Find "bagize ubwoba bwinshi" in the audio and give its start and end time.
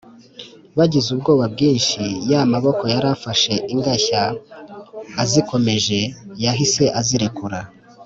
0.77-2.01